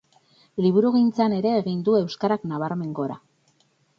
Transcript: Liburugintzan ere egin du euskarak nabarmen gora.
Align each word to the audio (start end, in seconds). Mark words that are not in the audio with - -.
Liburugintzan 0.65 1.35
ere 1.41 1.51
egin 1.59 1.85
du 1.89 1.97
euskarak 2.01 2.49
nabarmen 2.53 2.91
gora. 3.01 3.21